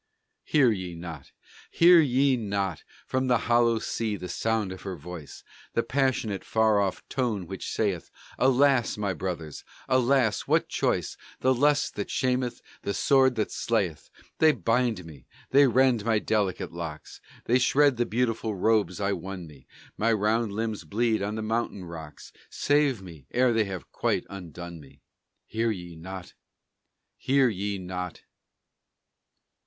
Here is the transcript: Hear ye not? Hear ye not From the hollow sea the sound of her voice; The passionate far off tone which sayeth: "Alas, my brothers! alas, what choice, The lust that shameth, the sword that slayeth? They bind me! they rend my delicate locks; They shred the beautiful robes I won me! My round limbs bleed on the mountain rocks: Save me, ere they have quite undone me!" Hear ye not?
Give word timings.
Hear 0.43 0.71
ye 0.71 0.95
not? 0.95 1.31
Hear 1.69 1.99
ye 1.99 2.35
not 2.35 2.83
From 3.05 3.27
the 3.27 3.37
hollow 3.37 3.77
sea 3.77 4.15
the 4.15 4.29
sound 4.29 4.71
of 4.71 4.81
her 4.81 4.95
voice; 4.95 5.43
The 5.73 5.83
passionate 5.83 6.43
far 6.43 6.79
off 6.79 7.07
tone 7.07 7.45
which 7.45 7.69
sayeth: 7.71 8.09
"Alas, 8.39 8.97
my 8.97 9.13
brothers! 9.13 9.63
alas, 9.87 10.47
what 10.47 10.67
choice, 10.67 11.17
The 11.41 11.53
lust 11.53 11.93
that 11.97 12.09
shameth, 12.09 12.63
the 12.81 12.95
sword 12.95 13.35
that 13.35 13.51
slayeth? 13.51 14.09
They 14.39 14.53
bind 14.53 15.05
me! 15.05 15.27
they 15.51 15.67
rend 15.67 16.03
my 16.03 16.17
delicate 16.17 16.71
locks; 16.71 17.21
They 17.45 17.59
shred 17.59 17.97
the 17.97 18.05
beautiful 18.07 18.55
robes 18.55 18.99
I 18.99 19.11
won 19.13 19.45
me! 19.45 19.67
My 19.97 20.11
round 20.11 20.51
limbs 20.51 20.83
bleed 20.83 21.21
on 21.21 21.35
the 21.35 21.43
mountain 21.43 21.85
rocks: 21.85 22.33
Save 22.49 23.03
me, 23.03 23.27
ere 23.29 23.53
they 23.53 23.65
have 23.65 23.91
quite 23.91 24.25
undone 24.31 24.79
me!" 24.79 25.03
Hear 25.45 25.69
ye 25.69 25.95
not? 25.95 26.33